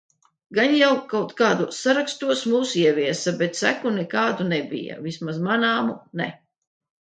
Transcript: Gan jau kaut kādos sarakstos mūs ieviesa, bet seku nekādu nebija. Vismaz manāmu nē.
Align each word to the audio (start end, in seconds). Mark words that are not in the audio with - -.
Gan 0.59 0.71
jau 0.77 0.87
kaut 1.09 1.33
kādos 1.41 1.81
sarakstos 1.87 2.41
mūs 2.53 2.71
ieviesa, 2.85 3.35
bet 3.43 3.61
seku 3.61 3.93
nekādu 3.99 4.49
nebija. 4.49 4.97
Vismaz 5.05 5.39
manāmu 5.51 5.95
nē. 6.23 6.31